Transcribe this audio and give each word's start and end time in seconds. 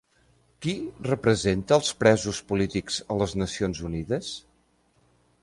Qui 0.65 0.71
representa 1.07 1.77
els 1.77 1.91
presos 1.99 2.41
polítics 2.53 2.99
a 3.09 3.19
les 3.21 3.37
Nacions 3.43 3.85
Unides? 3.91 4.35